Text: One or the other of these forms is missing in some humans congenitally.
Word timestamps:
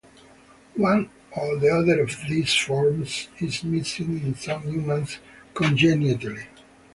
One 0.77 1.11
or 1.29 1.57
the 1.57 1.69
other 1.69 2.01
of 2.01 2.09
these 2.27 2.51
forms 2.55 3.27
is 3.37 3.63
missing 3.63 4.19
in 4.23 4.33
some 4.33 4.63
humans 4.63 5.19
congenitally. 5.53 6.47